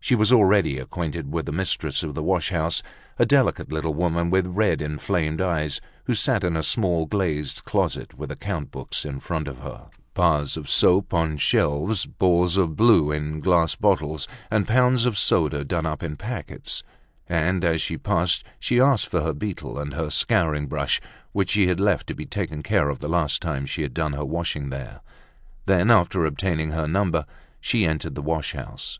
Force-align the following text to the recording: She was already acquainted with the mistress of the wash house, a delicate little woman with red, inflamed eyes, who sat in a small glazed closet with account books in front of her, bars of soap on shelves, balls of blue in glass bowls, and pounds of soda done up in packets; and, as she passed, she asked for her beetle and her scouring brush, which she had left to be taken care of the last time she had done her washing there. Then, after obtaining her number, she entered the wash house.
She 0.00 0.16
was 0.16 0.32
already 0.32 0.80
acquainted 0.80 1.30
with 1.32 1.46
the 1.46 1.52
mistress 1.52 2.02
of 2.02 2.16
the 2.16 2.24
wash 2.24 2.50
house, 2.50 2.82
a 3.20 3.24
delicate 3.24 3.70
little 3.70 3.94
woman 3.94 4.28
with 4.28 4.48
red, 4.48 4.82
inflamed 4.82 5.40
eyes, 5.40 5.80
who 6.06 6.14
sat 6.14 6.42
in 6.42 6.56
a 6.56 6.62
small 6.64 7.06
glazed 7.06 7.62
closet 7.64 8.14
with 8.14 8.32
account 8.32 8.72
books 8.72 9.04
in 9.04 9.20
front 9.20 9.46
of 9.46 9.60
her, 9.60 9.86
bars 10.12 10.56
of 10.56 10.68
soap 10.68 11.14
on 11.14 11.36
shelves, 11.36 12.04
balls 12.04 12.56
of 12.56 12.74
blue 12.74 13.12
in 13.12 13.38
glass 13.38 13.76
bowls, 13.76 14.26
and 14.50 14.66
pounds 14.66 15.06
of 15.06 15.16
soda 15.16 15.64
done 15.64 15.86
up 15.86 16.02
in 16.02 16.16
packets; 16.16 16.82
and, 17.28 17.64
as 17.64 17.80
she 17.80 17.96
passed, 17.96 18.42
she 18.58 18.80
asked 18.80 19.06
for 19.08 19.20
her 19.20 19.32
beetle 19.32 19.78
and 19.78 19.94
her 19.94 20.10
scouring 20.10 20.66
brush, 20.66 21.00
which 21.30 21.50
she 21.50 21.68
had 21.68 21.78
left 21.78 22.08
to 22.08 22.14
be 22.16 22.26
taken 22.26 22.60
care 22.60 22.88
of 22.88 22.98
the 22.98 23.08
last 23.08 23.40
time 23.40 23.64
she 23.64 23.82
had 23.82 23.94
done 23.94 24.14
her 24.14 24.24
washing 24.24 24.70
there. 24.70 25.00
Then, 25.66 25.92
after 25.92 26.24
obtaining 26.26 26.72
her 26.72 26.88
number, 26.88 27.24
she 27.60 27.86
entered 27.86 28.16
the 28.16 28.20
wash 28.22 28.52
house. 28.54 28.98